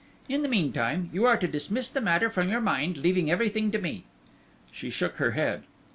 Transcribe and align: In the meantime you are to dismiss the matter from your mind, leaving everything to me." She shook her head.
In 0.27 0.41
the 0.41 0.47
meantime 0.47 1.11
you 1.13 1.27
are 1.27 1.37
to 1.37 1.47
dismiss 1.47 1.87
the 1.87 2.01
matter 2.01 2.31
from 2.31 2.49
your 2.49 2.59
mind, 2.59 2.97
leaving 2.97 3.29
everything 3.29 3.69
to 3.69 3.77
me." 3.77 4.03
She 4.71 4.89
shook 4.89 5.17
her 5.17 5.33
head. 5.33 5.61